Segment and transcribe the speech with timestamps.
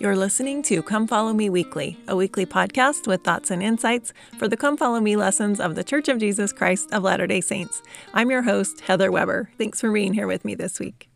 [0.00, 4.46] You're listening to Come Follow Me Weekly, a weekly podcast with thoughts and insights for
[4.46, 7.82] the Come Follow Me lessons of the Church of Jesus Christ of Latter day Saints.
[8.14, 9.50] I'm your host, Heather Weber.
[9.58, 11.08] Thanks for being here with me this week.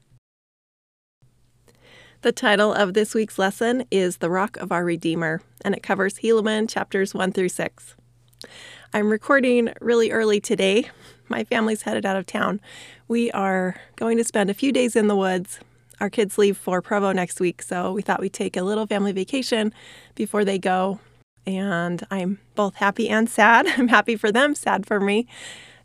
[2.23, 6.19] The title of this week's lesson is The Rock of Our Redeemer, and it covers
[6.19, 7.95] Helaman chapters 1 through 6.
[8.93, 10.91] I'm recording really early today.
[11.29, 12.61] My family's headed out of town.
[13.07, 15.61] We are going to spend a few days in the woods
[16.03, 19.13] our kids leave for Provo next week, so we thought we'd take a little family
[19.13, 19.73] vacation
[20.17, 20.99] before they go.
[21.47, 23.67] And I'm both happy and sad.
[23.79, 25.29] I'm happy for them, sad for me.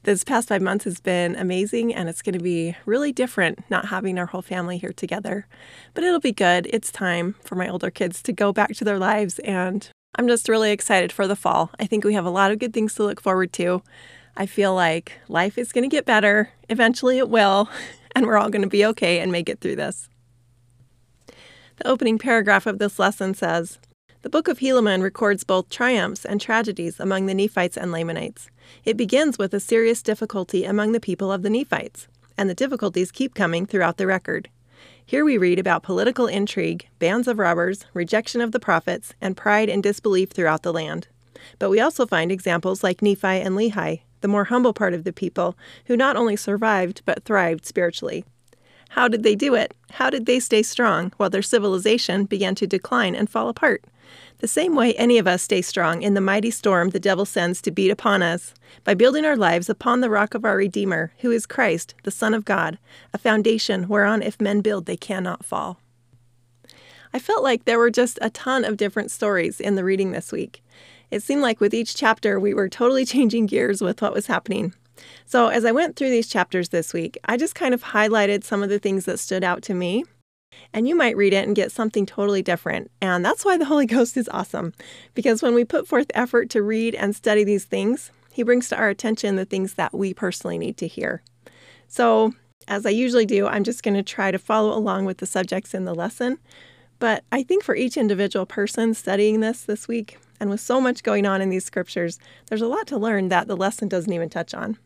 [0.03, 3.89] This past five months has been amazing, and it's going to be really different not
[3.89, 5.45] having our whole family here together.
[5.93, 6.67] But it'll be good.
[6.71, 10.49] It's time for my older kids to go back to their lives, and I'm just
[10.49, 11.69] really excited for the fall.
[11.79, 13.83] I think we have a lot of good things to look forward to.
[14.35, 16.49] I feel like life is going to get better.
[16.69, 17.69] Eventually, it will
[18.17, 20.09] and we're all going to be okay and make it through this.
[21.75, 23.77] The opening paragraph of this lesson says
[24.23, 28.49] The book of Helaman records both triumphs and tragedies among the Nephites and Lamanites.
[28.83, 33.11] It begins with a serious difficulty among the people of the Nephites, and the difficulties
[33.11, 34.49] keep coming throughout the record.
[35.05, 39.69] Here we read about political intrigue, bands of robbers, rejection of the prophets, and pride
[39.69, 41.07] and disbelief throughout the land.
[41.59, 45.13] But we also find examples like Nephi and Lehi, the more humble part of the
[45.13, 48.25] people, who not only survived but thrived spiritually.
[48.89, 49.73] How did they do it?
[49.91, 53.83] How did they stay strong while their civilization began to decline and fall apart?
[54.39, 57.61] The same way any of us stay strong in the mighty storm the devil sends
[57.61, 61.31] to beat upon us, by building our lives upon the rock of our Redeemer, who
[61.31, 62.77] is Christ, the Son of God,
[63.13, 65.79] a foundation whereon if men build they cannot fall.
[67.13, 70.31] I felt like there were just a ton of different stories in the reading this
[70.31, 70.63] week.
[71.11, 74.73] It seemed like with each chapter, we were totally changing gears with what was happening.
[75.25, 78.63] So, as I went through these chapters this week, I just kind of highlighted some
[78.63, 80.05] of the things that stood out to me.
[80.73, 82.89] And you might read it and get something totally different.
[83.01, 84.73] And that's why the Holy Ghost is awesome.
[85.13, 88.77] Because when we put forth effort to read and study these things, He brings to
[88.77, 91.21] our attention the things that we personally need to hear.
[91.87, 92.33] So,
[92.67, 95.73] as I usually do, I'm just going to try to follow along with the subjects
[95.73, 96.37] in the lesson.
[96.99, 101.03] But I think for each individual person studying this this week, and with so much
[101.03, 104.29] going on in these scriptures, there's a lot to learn that the lesson doesn't even
[104.29, 104.77] touch on.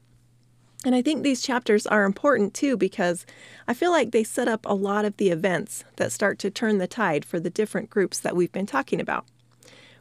[0.84, 3.26] And I think these chapters are important too because
[3.68, 6.80] I feel like they set up a lot of the events that start to turn
[6.80, 9.26] the tide for the different groups that we've been talking about.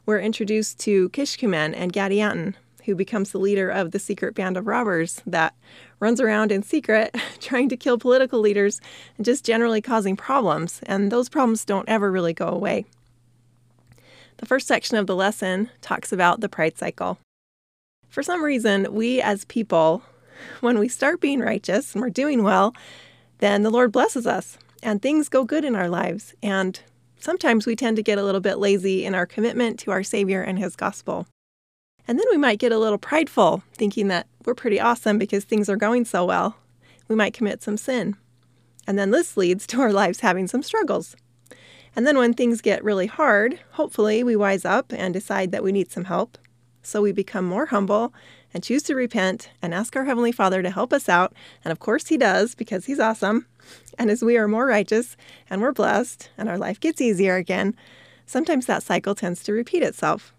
[0.05, 4.65] We're introduced to Kishkumen and Gadianton, who becomes the leader of the secret band of
[4.65, 5.53] robbers that
[5.99, 8.81] runs around in secret trying to kill political leaders
[9.17, 12.85] and just generally causing problems, and those problems don't ever really go away.
[14.41, 17.19] The first section of the lesson talks about the pride cycle.
[18.09, 20.01] For some reason, we as people,
[20.61, 22.73] when we start being righteous and we're doing well,
[23.37, 26.33] then the Lord blesses us and things go good in our lives.
[26.41, 26.79] And
[27.19, 30.41] sometimes we tend to get a little bit lazy in our commitment to our Savior
[30.41, 31.27] and His gospel.
[32.07, 35.69] And then we might get a little prideful, thinking that we're pretty awesome because things
[35.69, 36.55] are going so well.
[37.07, 38.17] We might commit some sin.
[38.87, 41.15] And then this leads to our lives having some struggles.
[41.95, 45.71] And then when things get really hard, hopefully we wise up and decide that we
[45.71, 46.37] need some help.
[46.83, 48.13] So we become more humble
[48.53, 51.33] and choose to repent and ask our Heavenly Father to help us out.
[51.63, 53.45] And of course, He does because He's awesome.
[53.99, 55.15] And as we are more righteous
[55.49, 57.75] and we're blessed and our life gets easier again,
[58.25, 60.33] sometimes that cycle tends to repeat itself.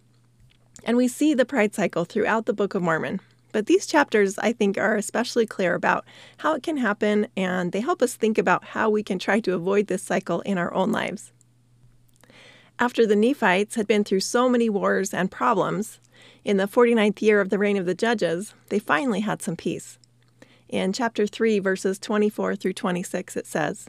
[0.85, 3.21] And we see the pride cycle throughout the Book of Mormon.
[3.53, 6.07] But these chapters, I think, are especially clear about
[6.39, 9.55] how it can happen, and they help us think about how we can try to
[9.55, 11.33] avoid this cycle in our own lives.
[12.79, 16.01] After the Nephites had been through so many wars and problems,
[16.45, 19.99] in the 49th year of the reign of the judges, they finally had some peace.
[20.69, 23.89] In chapter 3, verses 24 through 26, it says,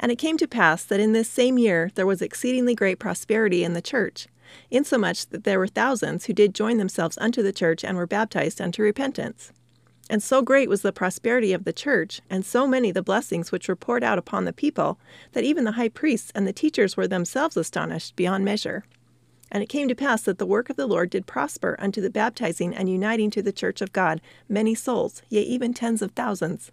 [0.00, 3.62] And it came to pass that in this same year there was exceedingly great prosperity
[3.62, 4.26] in the church,
[4.70, 8.60] insomuch that there were thousands who did join themselves unto the church and were baptized
[8.60, 9.52] unto repentance.
[10.10, 13.68] And so great was the prosperity of the church, and so many the blessings which
[13.68, 14.98] were poured out upon the people,
[15.32, 18.84] that even the high priests and the teachers were themselves astonished beyond measure.
[19.50, 22.10] And it came to pass that the work of the Lord did prosper unto the
[22.10, 26.70] baptizing and uniting to the church of God many souls, yea, even tens of thousands.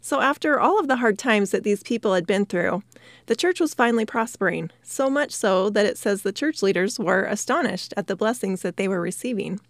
[0.00, 2.82] So, after all of the hard times that these people had been through,
[3.26, 7.22] the church was finally prospering, so much so that it says the church leaders were
[7.22, 9.60] astonished at the blessings that they were receiving.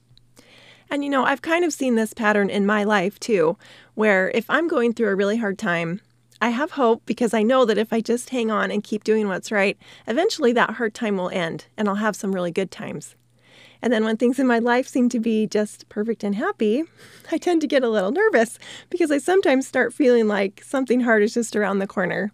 [0.92, 3.56] And you know, I've kind of seen this pattern in my life too,
[3.94, 6.02] where if I'm going through a really hard time,
[6.42, 9.26] I have hope because I know that if I just hang on and keep doing
[9.26, 13.16] what's right, eventually that hard time will end and I'll have some really good times.
[13.80, 16.84] And then when things in my life seem to be just perfect and happy,
[17.32, 18.58] I tend to get a little nervous
[18.90, 22.32] because I sometimes start feeling like something hard is just around the corner.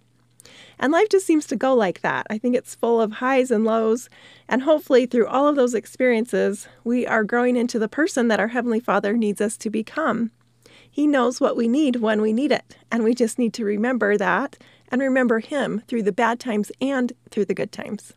[0.78, 2.26] And life just seems to go like that.
[2.30, 4.08] I think it's full of highs and lows.
[4.48, 8.48] And hopefully, through all of those experiences, we are growing into the person that our
[8.48, 10.30] Heavenly Father needs us to become.
[10.88, 12.76] He knows what we need when we need it.
[12.90, 14.56] And we just need to remember that
[14.88, 18.12] and remember Him through the bad times and through the good times.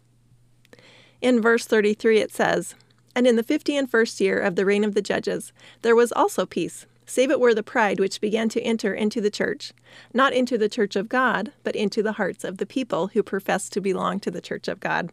[1.22, 2.76] In verse 33, it says,
[3.16, 6.12] And in the fifty and first year of the reign of the judges, there was
[6.12, 9.74] also peace save it were the pride which began to enter into the church,
[10.14, 13.70] not into the church of God, but into the hearts of the people who profess
[13.70, 15.12] to belong to the church of God.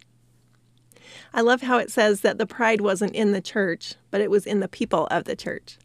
[1.35, 4.47] I love how it says that the pride wasn't in the church, but it was
[4.47, 5.79] in the people of the church.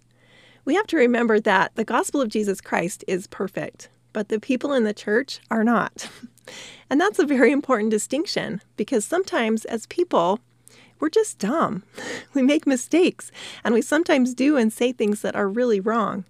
[0.66, 4.74] We have to remember that the gospel of Jesus Christ is perfect, but the people
[4.74, 6.10] in the church are not.
[6.90, 10.40] And that's a very important distinction because sometimes as people,
[11.04, 11.84] we're just dumb.
[12.34, 13.30] We make mistakes,
[13.62, 16.24] and we sometimes do and say things that are really wrong.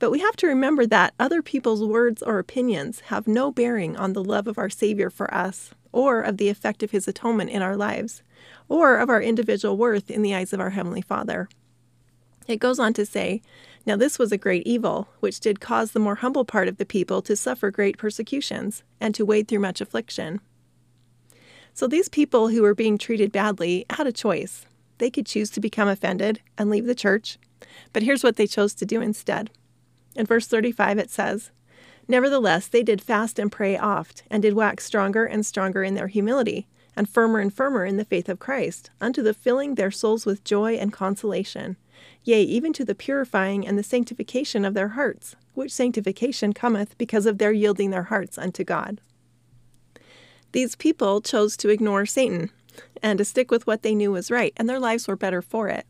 [0.00, 4.12] But we have to remember that other people's words or opinions have no bearing on
[4.12, 7.62] the love of our Savior for us, or of the effect of His atonement in
[7.62, 8.24] our lives,
[8.68, 11.48] or of our individual worth in the eyes of our Heavenly Father.
[12.48, 13.42] It goes on to say,
[13.86, 16.84] Now this was a great evil, which did cause the more humble part of the
[16.84, 20.40] people to suffer great persecutions, and to wade through much affliction.
[21.74, 24.66] So these people who were being treated badly had a choice.
[24.98, 27.38] They could choose to become offended and leave the church,
[27.92, 29.50] but here's what they chose to do instead.
[30.14, 31.50] In verse 35 it says,
[32.08, 36.08] Nevertheless, they did fast and pray oft, and did wax stronger and stronger in their
[36.08, 40.26] humility, and firmer and firmer in the faith of Christ, unto the filling their souls
[40.26, 41.76] with joy and consolation,
[42.24, 47.26] yea, even to the purifying and the sanctification of their hearts, which sanctification cometh because
[47.26, 49.00] of their yielding their hearts unto God.
[50.52, 52.50] These people chose to ignore Satan
[53.02, 55.68] and to stick with what they knew was right, and their lives were better for
[55.68, 55.86] it.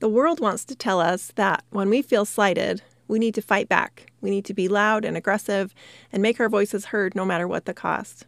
[0.00, 3.68] The world wants to tell us that when we feel slighted, we need to fight
[3.68, 4.10] back.
[4.20, 5.74] We need to be loud and aggressive
[6.12, 8.26] and make our voices heard no matter what the cost.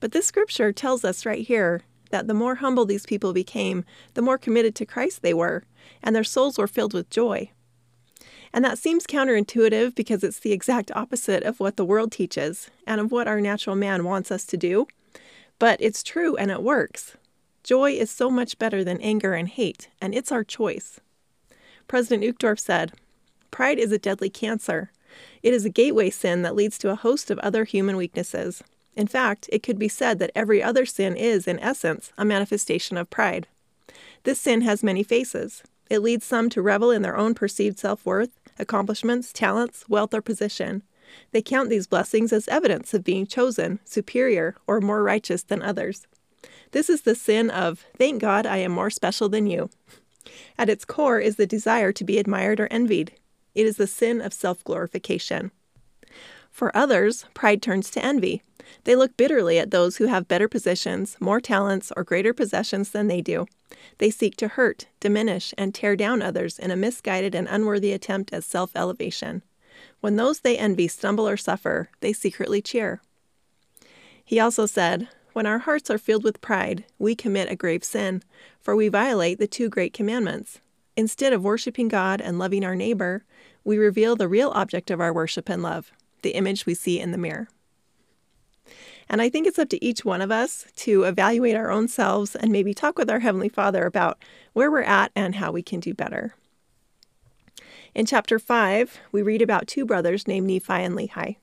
[0.00, 3.84] But this scripture tells us right here that the more humble these people became,
[4.14, 5.64] the more committed to Christ they were,
[6.02, 7.50] and their souls were filled with joy.
[8.56, 13.02] And that seems counterintuitive because it's the exact opposite of what the world teaches and
[13.02, 14.86] of what our natural man wants us to do.
[15.58, 17.18] But it's true and it works.
[17.62, 21.00] Joy is so much better than anger and hate, and it's our choice.
[21.86, 22.94] President Uchtdorf said,
[23.50, 24.90] Pride is a deadly cancer.
[25.42, 28.64] It is a gateway sin that leads to a host of other human weaknesses.
[28.94, 32.96] In fact, it could be said that every other sin is, in essence, a manifestation
[32.96, 33.48] of pride.
[34.22, 35.62] This sin has many faces.
[35.90, 40.22] It leads some to revel in their own perceived self worth accomplishments, talents, wealth, or
[40.22, 40.82] position.
[41.32, 46.06] They count these blessings as evidence of being chosen, superior, or more righteous than others.
[46.72, 49.70] This is the sin of, thank God I am more special than you.
[50.58, 53.12] At its core is the desire to be admired or envied.
[53.54, 55.52] It is the sin of self glorification.
[56.50, 58.42] For others, pride turns to envy.
[58.84, 63.08] They look bitterly at those who have better positions, more talents, or greater possessions than
[63.08, 63.46] they do.
[63.98, 68.32] They seek to hurt, diminish, and tear down others in a misguided and unworthy attempt
[68.32, 69.42] at self elevation.
[70.00, 73.00] When those they envy stumble or suffer, they secretly cheer.
[74.24, 78.22] He also said, When our hearts are filled with pride, we commit a grave sin,
[78.60, 80.60] for we violate the two great commandments.
[80.96, 83.24] Instead of worshiping God and loving our neighbor,
[83.64, 85.92] we reveal the real object of our worship and love,
[86.22, 87.48] the image we see in the mirror.
[89.08, 92.34] And I think it's up to each one of us to evaluate our own selves
[92.34, 94.18] and maybe talk with our Heavenly Father about
[94.52, 96.34] where we're at and how we can do better.
[97.94, 101.36] In chapter 5, we read about two brothers named Nephi and Lehi.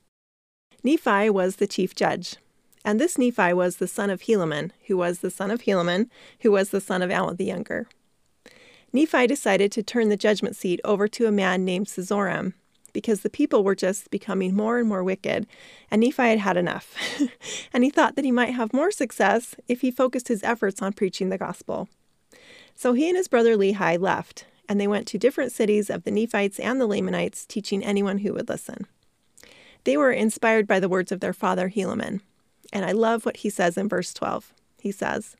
[0.83, 2.35] Nephi was the chief judge,
[2.83, 6.09] and this Nephi was the son of Helaman, who was the son of Helaman,
[6.41, 7.87] who was the son of Alma the younger.
[8.91, 12.53] Nephi decided to turn the judgment seat over to a man named Cezoram,
[12.93, 15.47] because the people were just becoming more and more wicked,
[15.91, 16.95] and Nephi had had enough.
[17.73, 20.93] and he thought that he might have more success if he focused his efforts on
[20.93, 21.89] preaching the gospel.
[22.75, 26.11] So he and his brother Lehi left, and they went to different cities of the
[26.11, 28.87] Nephites and the Lamanites, teaching anyone who would listen.
[29.83, 32.21] They were inspired by the words of their father Helaman,
[32.71, 34.53] and I love what he says in verse 12.
[34.79, 35.35] He says,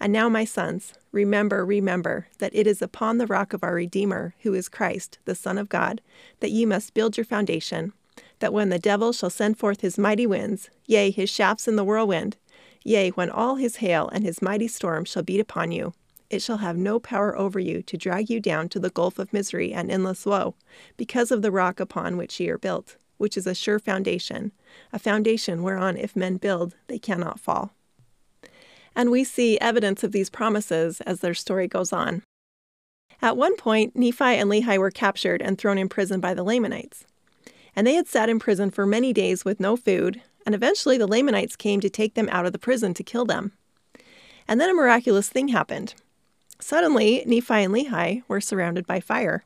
[0.00, 4.34] and now, my sons, remember, remember that it is upon the rock of our Redeemer,
[4.42, 6.00] who is Christ, the Son of God,
[6.40, 7.92] that ye must build your foundation,
[8.40, 11.84] that when the devil shall send forth his mighty winds, yea, his shafts in the
[11.84, 12.36] whirlwind,
[12.82, 15.94] yea, when all his hail and his mighty storm shall beat upon you,
[16.28, 19.32] it shall have no power over you to drag you down to the gulf of
[19.32, 20.54] misery and endless woe,
[20.96, 24.50] because of the rock upon which ye are built, which is a sure foundation,
[24.92, 27.73] a foundation whereon if men build, they cannot fall.
[28.94, 32.22] And we see evidence of these promises as their story goes on.
[33.22, 37.04] At one point, Nephi and Lehi were captured and thrown in prison by the Lamanites.
[37.74, 41.06] And they had sat in prison for many days with no food, And eventually the
[41.06, 43.52] Lamanites came to take them out of the prison to kill them.
[44.46, 45.94] And then a miraculous thing happened.
[46.60, 49.44] Suddenly, Nephi and Lehi were surrounded by fire.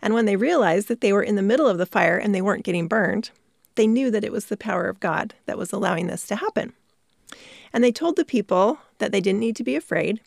[0.00, 2.42] And when they realized that they were in the middle of the fire and they
[2.42, 3.30] weren't getting burned,
[3.74, 6.72] they knew that it was the power of God that was allowing this to happen.
[7.74, 10.20] And they told the people that they didn't need to be afraid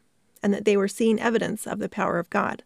[0.43, 2.61] and that they were seeing evidence of the power of God.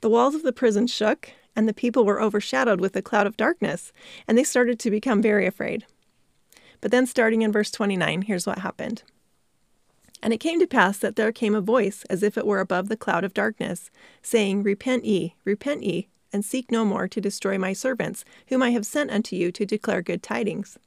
[0.00, 3.36] The walls of the prison shook, and the people were overshadowed with a cloud of
[3.36, 3.92] darkness,
[4.26, 5.86] and they started to become very afraid.
[6.80, 9.02] But then, starting in verse 29, here's what happened.
[10.22, 12.88] And it came to pass that there came a voice, as if it were above
[12.88, 13.90] the cloud of darkness,
[14.22, 18.70] saying, Repent ye, repent ye, and seek no more to destroy my servants, whom I
[18.70, 20.78] have sent unto you to declare good tidings.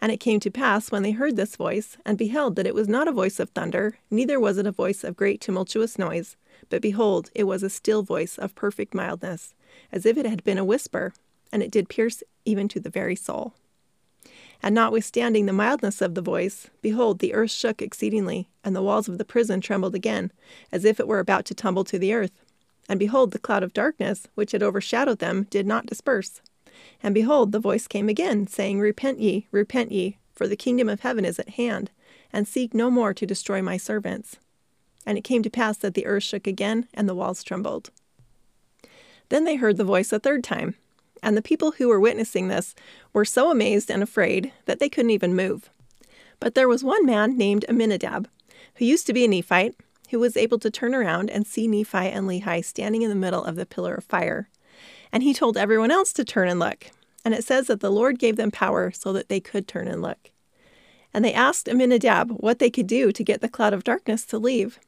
[0.00, 2.88] And it came to pass, when they heard this voice, and beheld that it was
[2.88, 6.36] not a voice of thunder, neither was it a voice of great tumultuous noise,
[6.70, 9.54] but behold, it was a still voice of perfect mildness,
[9.92, 11.12] as if it had been a whisper,
[11.52, 13.54] and it did pierce even to the very soul.
[14.62, 19.08] And notwithstanding the mildness of the voice, behold, the earth shook exceedingly, and the walls
[19.08, 20.32] of the prison trembled again,
[20.72, 22.32] as if it were about to tumble to the earth.
[22.88, 26.40] And behold, the cloud of darkness, which had overshadowed them, did not disperse.
[27.02, 31.00] And behold, the voice came again, saying, Repent ye, repent ye, for the kingdom of
[31.00, 31.90] heaven is at hand,
[32.32, 34.36] and seek no more to destroy my servants.
[35.06, 37.90] And it came to pass that the earth shook again, and the walls trembled.
[39.28, 40.74] Then they heard the voice a third time,
[41.22, 42.74] and the people who were witnessing this
[43.12, 45.70] were so amazed and afraid that they couldn't even move.
[46.40, 48.28] But there was one man named Aminadab,
[48.76, 49.74] who used to be a Nephite,
[50.10, 53.44] who was able to turn around and see Nephi and Lehi standing in the middle
[53.44, 54.48] of the pillar of fire.
[55.14, 56.90] And he told everyone else to turn and look.
[57.24, 60.02] And it says that the Lord gave them power so that they could turn and
[60.02, 60.32] look.
[61.14, 64.38] And they asked Aminadab what they could do to get the cloud of darkness to
[64.38, 64.80] leave.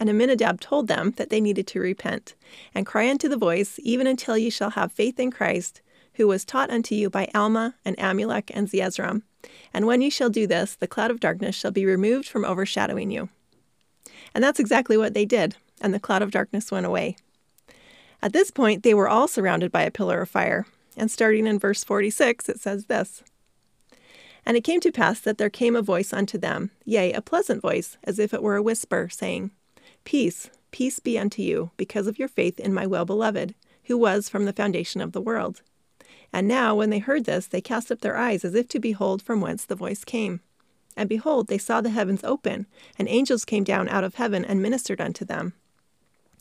[0.00, 2.34] And Aminadab told them that they needed to repent,
[2.74, 5.82] and cry unto the voice, even until ye shall have faith in Christ,
[6.14, 9.22] who was taught unto you by Alma and Amulek and Zeezrom.
[9.74, 13.10] And when ye shall do this, the cloud of darkness shall be removed from overshadowing
[13.10, 13.28] you.
[14.34, 17.16] And that's exactly what they did, and the cloud of darkness went away.
[18.22, 20.66] At this point, they were all surrounded by a pillar of fire.
[20.96, 23.22] And starting in verse 46, it says this
[24.44, 27.62] And it came to pass that there came a voice unto them, yea, a pleasant
[27.62, 29.50] voice, as if it were a whisper, saying,
[30.04, 34.28] Peace, peace be unto you, because of your faith in my well beloved, who was
[34.28, 35.62] from the foundation of the world.
[36.32, 39.22] And now, when they heard this, they cast up their eyes as if to behold
[39.22, 40.40] from whence the voice came.
[40.96, 42.66] And behold, they saw the heavens open,
[42.98, 45.54] and angels came down out of heaven and ministered unto them.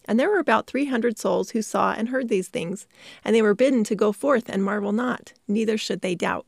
[0.10, 2.88] And there were about three hundred souls who saw and heard these things,
[3.24, 6.48] and they were bidden to go forth and marvel not, neither should they doubt.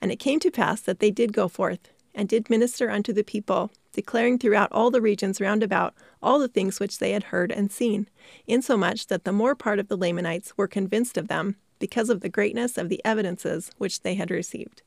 [0.00, 3.22] And it came to pass that they did go forth, and did minister unto the
[3.22, 7.52] people, declaring throughout all the regions round about all the things which they had heard
[7.52, 8.08] and seen,
[8.46, 12.30] insomuch that the more part of the Lamanites were convinced of them, because of the
[12.30, 14.80] greatness of the evidences which they had received.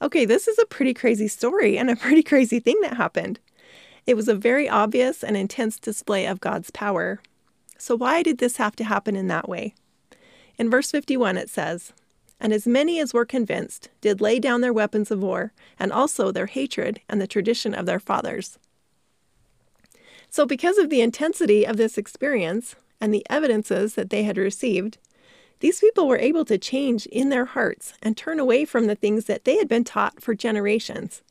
[0.00, 3.40] Okay, this is a pretty crazy story and a pretty crazy thing that happened.
[4.06, 7.20] It was a very obvious and intense display of God's power.
[7.78, 9.74] So, why did this have to happen in that way?
[10.58, 11.92] In verse 51, it says,
[12.38, 16.30] and as many as were convinced did lay down their weapons of war, and also
[16.30, 18.58] their hatred and the tradition of their fathers.
[20.28, 24.98] So, because of the intensity of this experience and the evidences that they had received,
[25.60, 29.24] these people were able to change in their hearts and turn away from the things
[29.24, 31.22] that they had been taught for generations.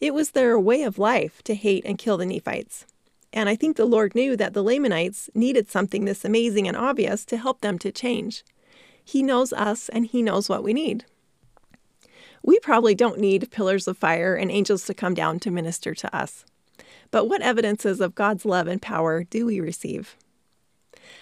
[0.00, 2.86] It was their way of life to hate and kill the Nephites.
[3.32, 7.24] And I think the Lord knew that the Lamanites needed something this amazing and obvious
[7.26, 8.44] to help them to change.
[9.04, 11.04] He knows us and He knows what we need.
[12.42, 16.16] We probably don't need pillars of fire and angels to come down to minister to
[16.16, 16.44] us.
[17.10, 20.16] But what evidences of God's love and power do we receive?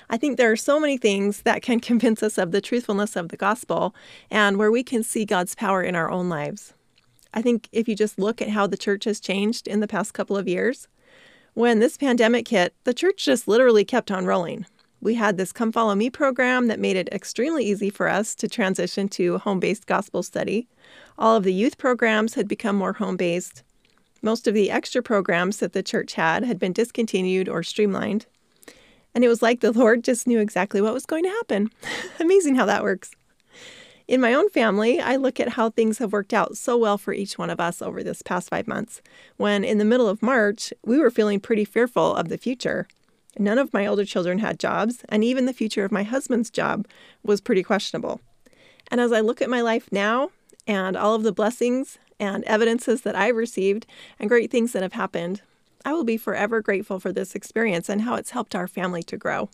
[0.08, 3.28] I think there are so many things that can convince us of the truthfulness of
[3.28, 3.94] the gospel
[4.30, 6.74] and where we can see God's power in our own lives.
[7.36, 10.14] I think if you just look at how the church has changed in the past
[10.14, 10.88] couple of years,
[11.52, 14.64] when this pandemic hit, the church just literally kept on rolling.
[15.02, 18.48] We had this Come Follow Me program that made it extremely easy for us to
[18.48, 20.66] transition to home based gospel study.
[21.18, 23.62] All of the youth programs had become more home based.
[24.22, 28.24] Most of the extra programs that the church had had been discontinued or streamlined.
[29.14, 31.68] And it was like the Lord just knew exactly what was going to happen.
[32.18, 33.10] Amazing how that works.
[34.08, 37.12] In my own family, I look at how things have worked out so well for
[37.12, 39.02] each one of us over this past five months,
[39.36, 42.86] when in the middle of March, we were feeling pretty fearful of the future.
[43.36, 46.86] None of my older children had jobs, and even the future of my husband's job
[47.24, 48.20] was pretty questionable.
[48.92, 50.30] And as I look at my life now
[50.68, 53.86] and all of the blessings and evidences that I've received
[54.20, 55.42] and great things that have happened,
[55.84, 59.16] I will be forever grateful for this experience and how it's helped our family to
[59.16, 59.50] grow.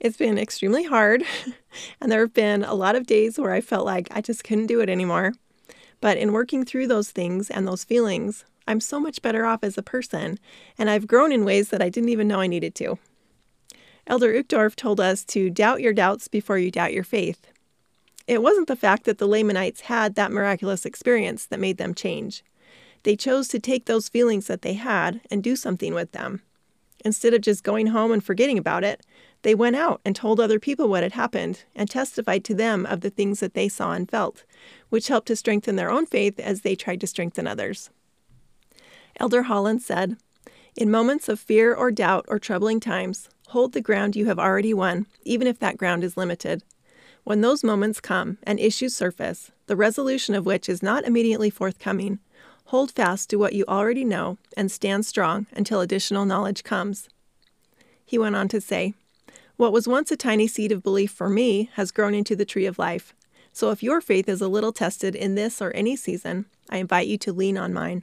[0.00, 1.24] It's been extremely hard,
[2.00, 4.66] and there have been a lot of days where I felt like I just couldn't
[4.66, 5.32] do it anymore.
[6.00, 9.78] But in working through those things and those feelings, I'm so much better off as
[9.78, 10.38] a person,
[10.78, 12.98] and I've grown in ways that I didn't even know I needed to.
[14.06, 17.46] Elder Uchtdorf told us to doubt your doubts before you doubt your faith.
[18.26, 22.42] It wasn't the fact that the Lamanites had that miraculous experience that made them change.
[23.02, 26.40] They chose to take those feelings that they had and do something with them.
[27.04, 29.04] Instead of just going home and forgetting about it,
[29.44, 33.00] they went out and told other people what had happened and testified to them of
[33.00, 34.44] the things that they saw and felt,
[34.88, 37.90] which helped to strengthen their own faith as they tried to strengthen others.
[39.20, 40.16] Elder Holland said,
[40.76, 44.74] In moments of fear or doubt or troubling times, hold the ground you have already
[44.74, 46.64] won, even if that ground is limited.
[47.22, 52.18] When those moments come and issues surface, the resolution of which is not immediately forthcoming,
[52.68, 57.08] Hold fast to what you already know and stand strong until additional knowledge comes.
[58.04, 58.94] He went on to say,
[59.56, 62.66] What was once a tiny seed of belief for me has grown into the tree
[62.66, 63.14] of life.
[63.52, 67.06] So if your faith is a little tested in this or any season, I invite
[67.06, 68.02] you to lean on mine.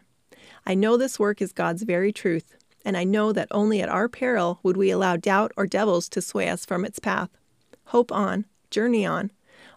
[0.65, 2.55] I know this work is God's very truth,
[2.85, 6.21] and I know that only at our peril would we allow doubt or devils to
[6.21, 7.29] sway us from its path.
[7.87, 9.29] Hope on, journey on.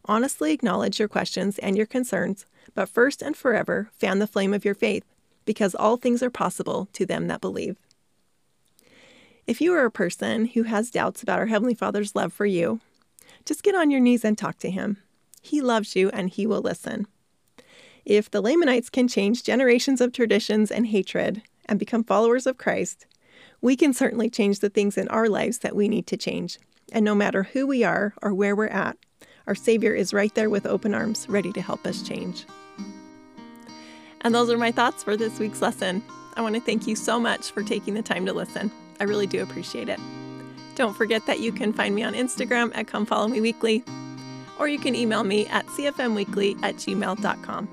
[0.05, 4.65] Honestly acknowledge your questions and your concerns, but first and forever, fan the flame of
[4.65, 5.05] your faith,
[5.45, 7.77] because all things are possible to them that believe.
[9.47, 12.81] If you are a person who has doubts about our Heavenly Father's love for you,
[13.45, 14.97] just get on your knees and talk to Him.
[15.43, 17.07] He loves you and He will listen.
[18.07, 23.07] If the Lamanites can change generations of traditions and hatred and become followers of Christ,
[23.61, 26.59] we can certainly change the things in our lives that we need to change.
[26.93, 28.97] And no matter who we are or where we're at,
[29.47, 32.47] our Savior is right there with open arms, ready to help us change.
[34.23, 36.03] And those are my thoughts for this week's lesson.
[36.35, 38.73] I want to thank you so much for taking the time to listen.
[39.01, 40.01] I really do appreciate it.
[40.75, 43.85] Don't forget that you can find me on Instagram at Come Follow Me Weekly,
[44.59, 47.69] or you can email me at cfmweekly at gmail.com.